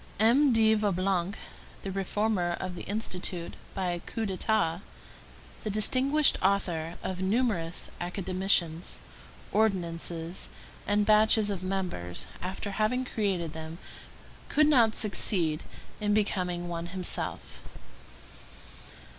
M. 0.19 0.51
de 0.51 0.73
Vaublanc, 0.75 1.35
the 1.83 1.91
reformer 1.91 2.57
of 2.59 2.73
the 2.73 2.81
Institute 2.89 3.53
by 3.75 3.91
a 3.91 3.99
coup 3.99 4.25
d'état, 4.25 4.81
the 5.63 5.69
distinguished 5.69 6.39
author 6.41 6.95
of 7.03 7.21
numerous 7.21 7.87
academicians, 7.99 8.97
ordinances, 9.51 10.49
and 10.87 11.05
batches 11.05 11.51
of 11.51 11.61
members, 11.61 12.25
after 12.41 12.71
having 12.71 13.05
created 13.05 13.53
them, 13.53 13.77
could 14.49 14.65
not 14.65 14.95
succeed 14.95 15.63
in 15.99 16.15
becoming 16.15 16.67
one 16.67 16.87
himself. 16.87 17.61